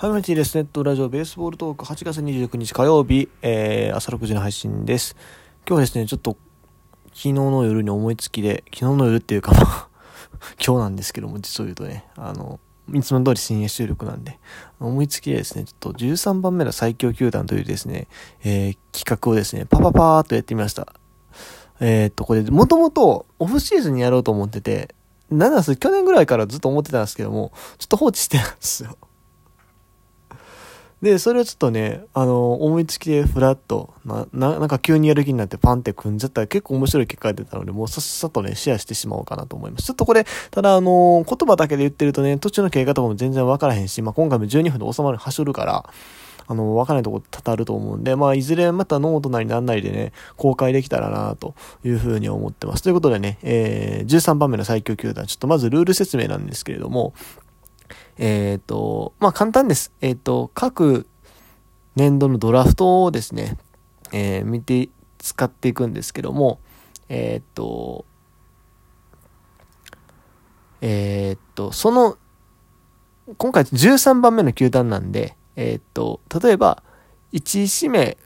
[0.00, 0.54] はい、マチです。
[0.54, 5.14] ネットラジオベースボールトーク8月29日火曜日、えー、朝6時の配信です。
[5.68, 6.38] 今日はですね、ちょっと
[7.08, 9.88] 昨日の夜に思いつきで、昨日の夜っていうかまあ
[10.56, 12.60] 今日なんですけども、実を言うとね、あの、
[12.94, 14.38] いつも通り深夜収録なんで、
[14.80, 18.08] 思いつきでですね、ちょっと13番目の最強球団というですね、
[18.42, 20.94] えー、企画をですね、パパパーっとやってみました。
[21.78, 24.94] えー、っと、これ、もともとオフシーズンにやろうと思ってて、
[25.30, 28.96] なんです去年ぐらいからずっと思ってたんですけども、ちょっと放置してたんですよ。
[31.02, 39.86] で、それをちょっとね、あの、思いつきでフラッと、な、ななんか急にやる気になってパンって組んじゃったら結構面白い結果が出たので、もうさっさとね、シェアしてしまおうかなと思います。
[39.86, 45.88] ちょっとこれ、ただあの、言葉だけで言ってるとね、途中の経過とかも全然わからへんし、まあ、今回も12分で収まる、はしょるから、
[46.50, 51.54] あの、わからないとこ多々あると思うんで、まあ、いずれまたノートなりなんなりでね、公開できたらなと
[51.84, 52.82] いうふうに思ってます。
[52.82, 57.14] ということでね、えー、13番目の最強球団、ちょっとまずルール説明なんですけれども、
[58.20, 59.92] えっ、ー、と、まあ、簡単です。
[60.02, 61.06] えっ、ー、と、各
[61.96, 63.56] 年度のドラフトをですね、
[64.12, 66.60] えー、見て、使っていくんですけども、
[67.08, 68.04] えー、っと、
[70.82, 72.18] えー、っと、その、
[73.38, 76.82] 今回13番目の球団なんで、えー、っと、例えば、
[77.32, 78.18] 1位指名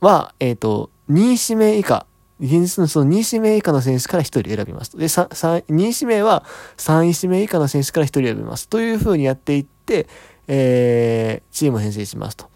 [0.00, 2.06] は、えっと、2位指名以下、
[2.38, 6.44] 現実のその2指名以下の選手から1人選びますで、2指名は
[6.76, 8.68] 3位指名以下の選手から1人選びます。
[8.68, 10.06] というふうにやっていって、
[10.48, 12.50] えー、チームを編成しますと。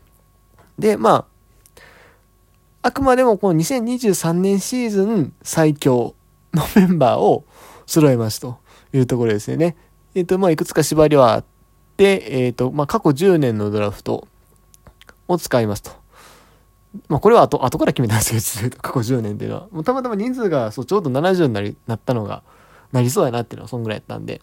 [0.79, 1.81] で、まあ、
[2.83, 6.15] あくまでもこの2023年シーズン最強
[6.53, 7.45] のメンバーを
[7.87, 8.59] 揃えますと
[8.93, 9.77] いうところですよね。
[10.15, 11.45] えっ、ー、と、まあ、いくつか縛りはあっ
[11.97, 14.27] て、えっ、ー、と、まあ、過去10年のドラフト
[15.29, 16.00] を使いますと。
[17.09, 19.69] まあ、これは後、後から決めたんですけど、過去10年っていうのは。
[19.71, 22.43] もうたまたま人数が、そう、ちょうど70になり、なったのが、
[22.93, 24.41] なりそうやなっていうのは、そんぐらいやったんで、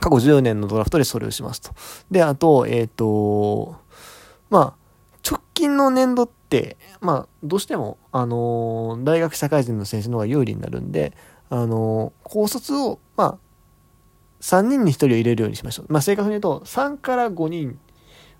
[0.00, 1.70] 過去10年のドラフトでそれをしますと。
[2.10, 3.76] で、あと、えっ、ー、と、
[4.50, 4.84] まあ、
[5.28, 11.16] 直近の年度って、まあ、どうしても、あのー、大学社会人の選手の方が有利になるんで、
[11.50, 13.38] あのー、高卒を、まあ、
[14.40, 15.86] 3人に1人を入れるようにしましょう。
[15.88, 17.78] まあ、正確に言うと、3から5人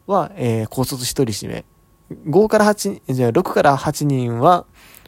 [0.06, 1.64] は、えー、高卒1人指名。
[2.26, 4.66] 5から8、じゃあ6から8人は、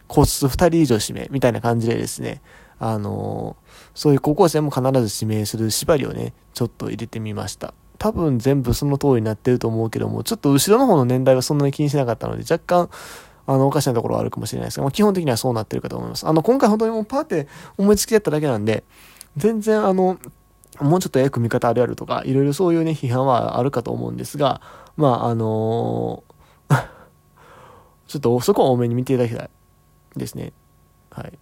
[0.09, 1.29] 高卒2人以上指名。
[1.31, 2.43] みたいな感じでですね、
[2.79, 3.57] あの、
[3.95, 7.75] そういう高校生も必ず指名する縛りをね、ちょっと入れてみました。
[7.99, 12.91] 多分全部その通りになってると思うけども、ちょっと後ろの方の年代はそんなに気にしなかったので、若干、
[13.47, 16.27] あの、おかしなところはあるかもしれないですが、まあ、基本的にはそうなってるかと思います。
[16.27, 18.85] あの、今回本当にもうパーって思いつきやっただけなんで、
[19.37, 20.19] 全然あの、
[20.81, 24.61] もうちょっとえ組み方あるあるとか、いろいろそういうね、批判はあるかと思うんですが、
[24.97, 26.25] まあ、あの、
[28.07, 29.51] ちょっとそこは多めに見ていただきたい
[30.17, 30.53] ですね。
[31.11, 31.39] はい。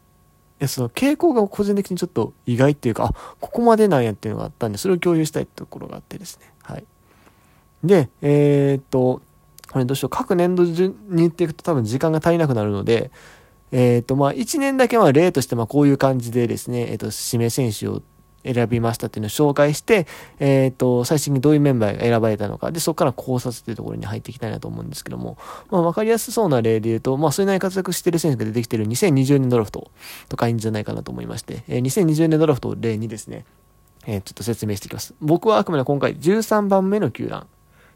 [0.64, 6.52] や、その傾向が個人的にちょっと意外っていうか、あ、ここまでなんやっていうのがあったんで、それを共有したいところがあってですね。
[6.62, 6.84] はい。
[7.82, 9.22] で、えー、っと、
[9.70, 10.10] これどうしよう。
[10.10, 13.10] 各年度順に言っていくと多分時間が足りなくなるので、
[13.72, 18.02] えー、っと、まあ、1年だけは例として、まあ、こういう感じでですね、えー、っと、指名選手を
[18.44, 20.06] 選びましたっていうのを紹介して、
[20.38, 25.38] えっ、ー、と、最新にどういうメンバーが選ばれたのか、で、そこから考察っていうところに入っていきたいなと思うんですけども、
[25.70, 29.90] まあ、わかりやすそうな例で言うと、まあ、それなりに活躍してる選手が出てきてる2020年ドラフト
[30.28, 33.44] とかいいんじゃないかなと思いまして、えー、2020年ドラフトを例にですね、
[34.06, 35.14] えー、ちょっと説明していきます。
[35.20, 37.46] 僕はあくまで今回13番目の球団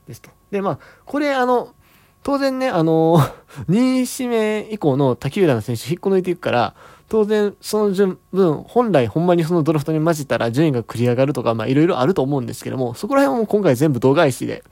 [0.06, 0.30] ですと。
[0.50, 1.74] で、まあ、これあの、
[2.28, 3.16] 当然ね、あの、
[3.70, 6.74] 2位指名以降の他球団の選手引っこ抜いていくから、
[7.08, 14.62] 当然、その順分、本来ほんまにそのドラフトに混じったら順位が繰り上がるとか、まあいろいろあると思うんですけども、そこら辺はもう今回全部度外視で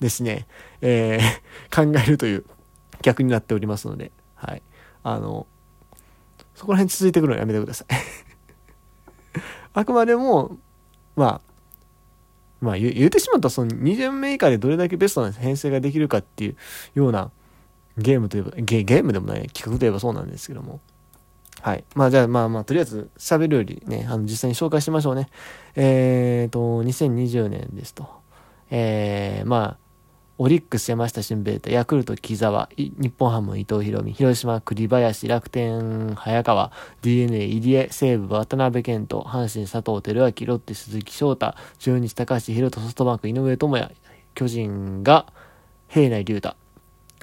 [0.00, 0.46] ですね、
[0.80, 2.46] えー、 考えるという
[3.02, 4.62] 逆になっておりますので、はい。
[5.02, 5.46] あの、
[6.54, 7.88] そこら辺続いてくるのやめてください
[9.74, 10.56] あくまでも、
[11.14, 11.51] まあ、
[12.62, 16.56] まあ言言うてしまったらその2巡目以下でどれだけベストな編成ができるかっていう
[16.94, 17.30] ような
[17.98, 20.80] ゲームといえば、ゲゲームでもない企画といえばそうなんですけども、
[21.60, 21.84] はい。
[21.94, 25.28] まあじゃあまあまあとりあえず喋るよりね、あの実際に紹介しましょうね。
[25.74, 28.08] えっ、ー、と、2020年ですと。
[28.70, 29.81] えー、まあ、
[30.38, 43.94] オリックス山下俊平太、ヤクルト木沢、日本ハム伊藤博美、広島栗林、楽天早川、DNA 入江、西武渡辺健人、阪神佐藤輝明、ロッテ鈴木翔太、中日高橋宏斗、ソフトバンク井上智也、
[44.34, 45.26] 巨人が
[45.88, 46.56] 平内龍太。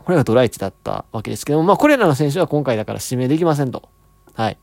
[0.04, 3.90] これがドライチだったわけですけども、まあこれらの選手は今回だから指名できませんと。
[4.36, 4.58] はい。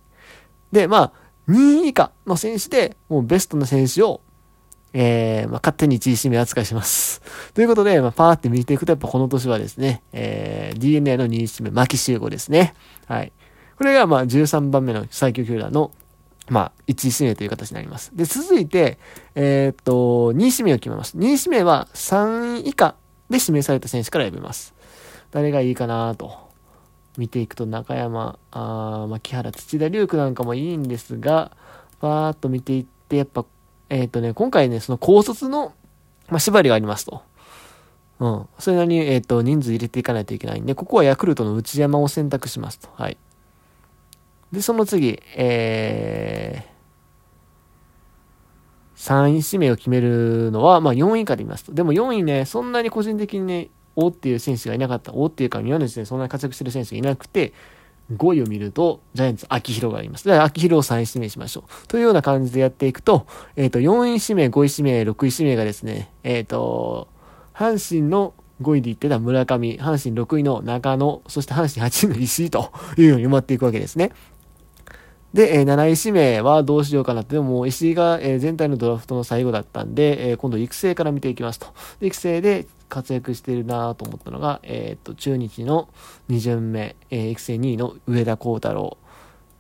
[0.71, 1.13] で、まあ、
[1.49, 4.21] 2位以下の選手で、もうベストな選手を、
[4.99, 7.21] えー、まあ、勝手に1位指名扱いします。
[7.53, 12.73] ということで、まあ、パーって見ていくと、やっぱこの年はですね、えー、DNA の2位指名、牧秀吾ですね。
[13.07, 13.31] はい。
[13.77, 15.91] これが、まあ、13番目の最強球団の、
[16.49, 18.11] まあ、1位指名という形になります。
[18.15, 18.99] で、続いて、
[19.35, 21.19] えー、っと、2位指名を決めます。
[21.19, 22.95] 2位指名は3位以下
[23.29, 24.75] で指名された選手から選びます。
[25.31, 26.47] 誰がいいかなと。
[27.19, 31.53] 見ていくと中山、あ牧原、土田龍空なんかもいいんですが、
[32.01, 33.45] パーッと見ていって、やっぱ、
[33.89, 35.73] えっ、ー、とね、今回ね、その高卒の、
[36.29, 37.23] まあ、縛りがありますと。
[38.19, 38.47] うん。
[38.59, 42.89] それなりに、えっ、ー、と、人数入れていかないといけないんで、ここはヤクルトの内山を選択しますと。
[42.95, 43.17] はい。
[44.53, 46.77] で、その次、えー、
[48.97, 51.73] 3位指名を決めるのは、まあ4位以下で言いますと。
[51.73, 55.13] でも4位ね、そんなに個人的にね、おっていう選手がいなかった。
[55.15, 57.53] おっていうか、宮根でそんなに活躍してる選手がいなくて、
[58.13, 60.25] 5位を見ると、ジャイアンツ、秋広があります。
[60.25, 61.89] では、秋広を3位指名しましょう。
[61.89, 63.27] というような感じでやっていくと、
[63.57, 67.09] えっ、ー、と、4位指名、5位指名、6位指名がですね、えっ、ー、と、
[67.55, 74.13] 阪神の5位で言ってた村上、阪神6位の中野、そして阪神8位の石井というように埋まっていくわけですね。
[75.35, 81.67] で、えー、7位指名はどうしようかなって、でも石井が、えー、全体のドラフトの最後だったんで、えー、今度育成から見ていきますと。
[82.01, 85.91] で育成で活躍しているなと思ったのが、えっ、と、中日の
[86.31, 88.97] 2巡目、え育成2位の上田幸太郎。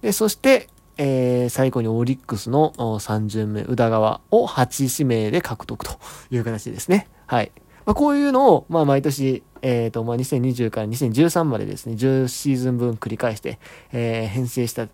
[0.00, 5.98] で、そして、え最後にオリックスの3巡目、宇田川を8指名で獲得と
[6.30, 7.10] いう形ですね。
[7.26, 7.52] はい。
[7.84, 13.58] まあ、こういうのを、まあ、毎年、えっ、と、まあ、2020から2013までですね、10シーズン分繰り返して、
[13.92, 14.88] え編成した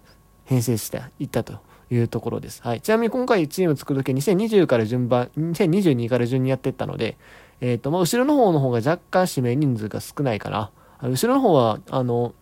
[0.47, 1.61] 編成していったと
[1.93, 2.61] いうところです。
[2.65, 2.81] はい。
[2.81, 7.17] ちなみに今回チーム作るとき2020から順番、2022から順にやっていったので、
[7.63, 10.73] えっ、ー、と、まあ、後ろの方の方が若干指名人数が少ないかな。
[11.01, 12.35] 後ろの方は、あの、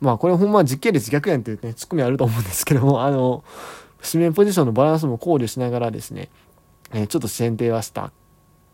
[0.00, 3.44] まあ、これほんま実系列逆やんっていうね、ツッコミあると思うんですけども、あの、
[4.04, 6.30] 指名ポジションのバランスも考慮しながらですね、
[6.92, 8.10] えー、ちょっと選定はした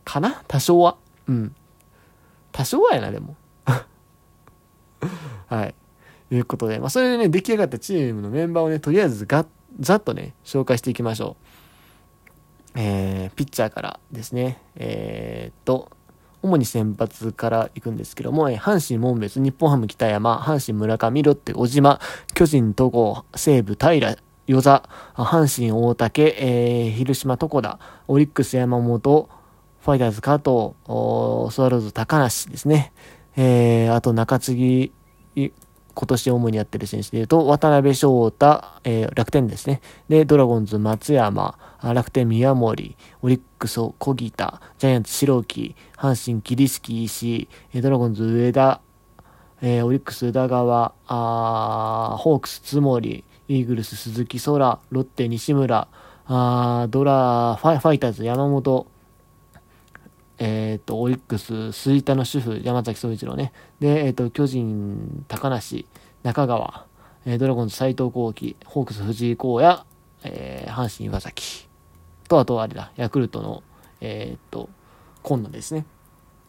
[0.05, 0.43] かな？
[0.49, 0.97] 多少は。
[1.29, 1.55] うん。
[2.51, 3.37] 多少はやな、でも。
[5.47, 5.75] はい。
[6.31, 9.45] ということで、まあ、それでね、出来上がったチームのメンバーをね、とりあえずが
[9.79, 11.62] ざっとね、紹介していきましょう。
[12.75, 15.91] えー、ピッチャーからですね、えー、っと、
[16.43, 22.01] 主に先発から行くんですけども、えー、阪神門別、日本ハム北山、阪神村上、ロッテ小島、
[22.35, 24.17] 巨人戸郷、西武平、
[24.47, 27.79] 与座、阪神大竹、えー、広島床田、
[28.09, 29.29] オリックス山本、
[29.81, 30.75] ファイターズ加藤、
[31.55, 32.93] スワローズ高梨ですね。
[33.37, 34.93] えー、あと中継ぎ、
[35.95, 39.81] 今年主にやってる選手で言うと、渡辺翔太、えー、楽天ですね。
[40.09, 48.81] で、ドラゴンズ松山、楽天宮森、オリックス小木田、ジャイアンツ白木、阪神桐敷石井、ドラゴンズ上田、
[49.61, 55.89] えー、オリックス宇田川、あホークス津森、イーグルス鈴木空、ロッテ西村、
[56.27, 58.87] あドラフファイターズ山本、
[60.39, 63.53] え、ー、と、オリックス、吹田の主婦、山崎総一郎ね。
[63.81, 65.87] で、え、ー、と、巨人、高梨、
[66.23, 66.87] 中川、
[67.27, 69.87] えー、ドラゴンズ、斎藤幸喜、ホークス、藤井荒野、
[70.25, 71.69] えー、阪神、岩崎。
[72.29, 73.63] と、あとあれだ、ヤクルトの、
[74.01, 74.69] えっ、と、
[75.23, 75.87] 今野ですね。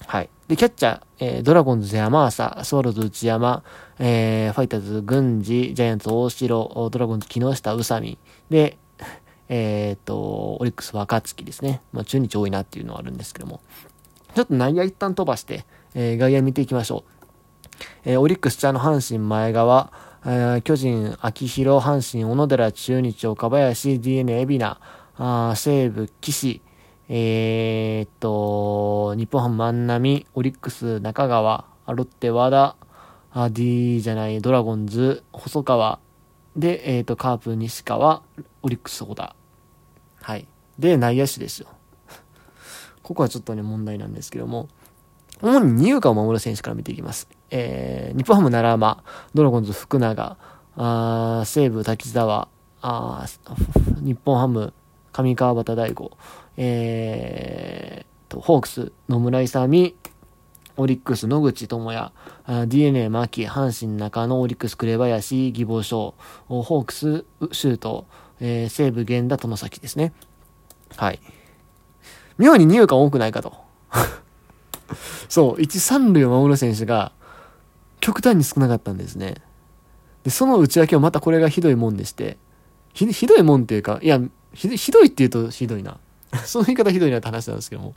[0.05, 0.29] はい。
[0.47, 3.63] で、キャッチャー、えー、ドラゴンズ山浅、スワローズ内山、
[3.99, 8.17] えー、ファイターズ郡司、ジャイアンツ大城、ドラゴンズ木下宇佐美。
[8.49, 8.77] で、
[9.49, 11.81] えっ、と、オリックス若月ですね。
[11.91, 13.61] まあ、中日多いなっていうのはあるんですけども。
[14.35, 17.13] ちょっと内野一旦飛ばして、えー、外野見ていきましょう。
[18.05, 19.91] えー、オリックス茶の阪神前川、
[20.25, 24.77] えー、巨人秋広、阪神小野寺、中日岡林、DNA 海老
[25.19, 26.61] 名、西武岸、
[27.09, 32.75] えー、っと、日本ハム万波、オリックス中川、ロッテ和田、
[33.31, 35.99] あ D じゃない、ドラゴンズ、細川、
[36.55, 38.21] で、えっ、と、カープ西川、
[38.61, 39.35] オリックス小田。
[40.21, 40.47] はい。
[40.77, 41.67] で、内野手ですよ。
[43.03, 44.69] ここはちょっとね、問題なんですけども、
[45.41, 47.27] 主に二遊間を守る選手から見ていきます。
[47.49, 50.37] えー、日本ハム奈良間、ドラゴンズ福永、
[50.77, 52.47] あ西武滝沢、
[52.81, 53.25] あ
[54.01, 54.73] 日本ハム
[55.11, 56.11] 上川端大吾、
[56.57, 59.95] えー、と、ホークス野村勇、
[60.77, 62.11] オリックス野口智也、
[62.67, 66.15] DNA 牧、阪神中野、オリックス紅林、義母賞、
[66.47, 68.05] ホークスシュート、
[68.39, 70.13] えー、西武源田友崎ですね。
[70.95, 71.19] はい。
[72.37, 73.53] 妙に二遊間多くないかと。
[75.29, 77.11] そう、一三塁を守る選手が
[77.99, 79.35] 極端に少なかったんですね。
[80.23, 82.37] で、その内訳はまたこれがひどいもんでして、
[82.93, 84.19] ひ、ひどいもんっていうか、いや、
[84.53, 85.97] ひひどいって言うとひどいな。
[86.45, 87.93] その言い方ひどいなって話なんですけども。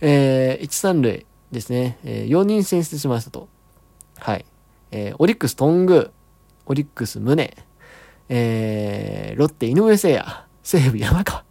[0.00, 1.98] えー、一三塁ですね。
[2.04, 3.48] えー、4人選出しましたと。
[4.18, 4.44] はい。
[4.90, 6.10] えー、オリックストング、
[6.66, 7.54] オリックス宗、
[8.28, 10.26] えー、ロッテ井上聖也、
[10.62, 11.44] 西武山川。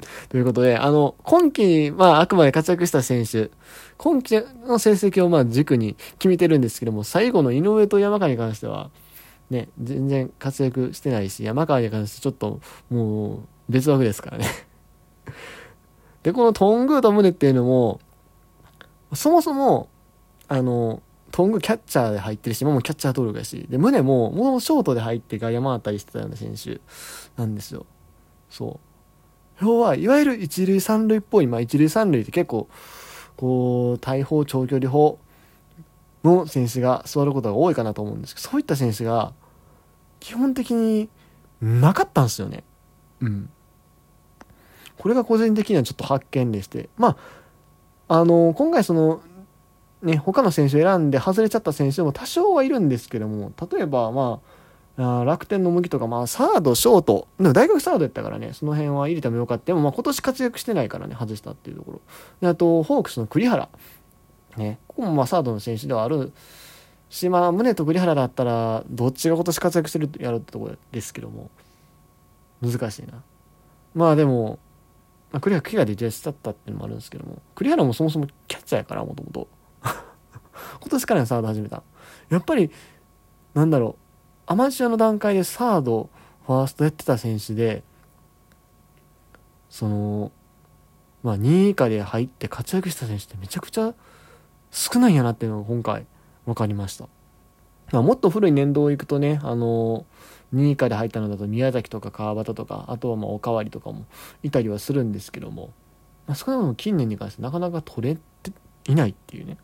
[0.28, 3.50] ということで、あの、今季、まあ、あくまで活躍した選手、
[3.96, 8.90] 今季の成績をまあ軸に決めてるんですけども、最後の井上と山川に関しては、
[9.50, 13.38] ね、全然活躍してないし、山川に関してちょっと、もう、
[13.68, 14.46] 別枠ですからね
[16.22, 18.00] で、このトングーとムネっていうのも、
[19.14, 19.88] そもそも、
[20.48, 26.80] あの、トングキャッチャーで入ってるし、今もキャッチャー登録やし、で、胸も、もうショートで入って外野回ったりしてたような選手
[27.36, 27.86] なんですよ。
[28.50, 28.80] そ
[29.60, 29.64] う。
[29.64, 32.68] 要は、いわゆる一塁三塁っぽい、まあ一塁三塁って結構、
[33.36, 35.18] こう、大砲長距離砲
[36.22, 39.32] の選手が座ることが多いかなと思うんですけど、そういった選手が、
[40.20, 41.08] 基本的に
[41.60, 42.64] なかったんですよね。
[43.20, 43.50] うん。
[44.96, 47.16] これが個人的にはちょっと発見でして、まあ、
[48.08, 49.20] あの、今回その、
[50.02, 54.40] ね、他の選手選んで外れちゃった選手も多少はいるんですけども、例えば、ま
[54.96, 59.66] あ、あ楽天の麦とか、まあ、サード、ショート、でも大学サードやったからね、その辺は入れてもよかった。
[59.66, 62.00] でも、まあ、今年活躍してないからね、外したっていうところ。
[62.40, 63.68] であと、ホークスの栗原。
[64.56, 66.32] ね、ここもまあ、サードの選手ではある
[67.08, 71.50] し、宗と栗原だったら、どっちが今年活躍してるやるってところですけども、
[72.62, 73.22] 難しいな。
[73.94, 74.58] まあ、でも、
[75.34, 79.48] まあ、栗原、栗原でジェスだったっていうのもあるんですけども、栗原もそもそもキャッチャーやから、もともと。
[79.82, 81.82] 今年からサード始めた。
[82.28, 82.70] やっぱり、
[83.52, 86.08] なんだろう、アマチュアの段階でサード、
[86.46, 87.82] ファーストやってた選手で、
[89.70, 90.30] その、
[91.24, 93.92] まあ、2位以下で入って活躍した選手ってめちゃくちゃ
[94.70, 96.06] 少ないんやなっていうのが今回
[96.46, 97.08] 分かりました。
[97.90, 100.06] まあ、もっと古い年度を行くとね、あの
[100.52, 104.04] 2位以下で入ったのだと宮崎とか川端とか、あとはまあおかわりとかも
[104.42, 105.72] いたりはするんですけども、
[106.26, 108.52] まあ、少なくとも近年に関してなかなか取れて
[108.88, 109.58] いないっていうね。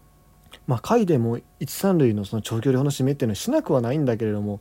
[0.66, 4.60] まあ、下位でも一三塁のその長距離砲の締めっていうのはしなくはないんだけれども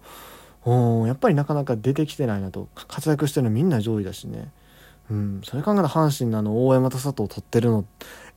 [1.08, 4.52] やっぱりなかなか出てきてないなと活躍してるのみんな上位だしね、
[5.10, 7.86] うん、それ考えたら阪神のの大山と佐藤を取ってるの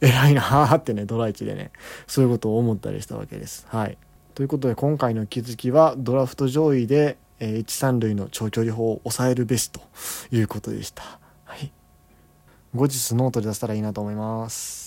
[0.00, 1.72] 偉いなーってねドラ1でね
[2.06, 3.66] そういうことを思ったりしたわけです。
[3.68, 3.98] はい、
[4.34, 9.80] ということで今回の気づきはドラフト上位で、えー、一三塁の長距離砲を抑えるべしと
[10.30, 11.02] いうことでした。
[11.44, 11.72] はい、
[12.72, 14.81] 後日ノートで出せたらいいなと思います。